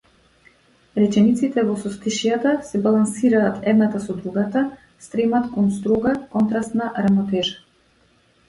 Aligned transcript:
Речениците 0.99 1.65
во 1.67 1.75
состишјата 1.81 2.53
се 2.69 2.81
балансираат 2.87 3.69
едната 3.73 4.01
со 4.07 4.15
другата, 4.23 4.67
стремат 5.09 5.49
кон 5.59 5.71
строга, 5.77 6.15
контрастна 6.35 6.93
рамнотежа. 7.05 7.55